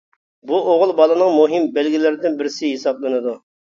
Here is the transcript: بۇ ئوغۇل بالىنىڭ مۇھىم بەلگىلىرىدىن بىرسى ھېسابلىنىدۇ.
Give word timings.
بۇ 0.51 0.61
ئوغۇل 0.69 0.93
بالىنىڭ 1.01 1.31
مۇھىم 1.37 1.71
بەلگىلىرىدىن 1.79 2.43
بىرسى 2.43 2.77
ھېسابلىنىدۇ. 2.77 3.43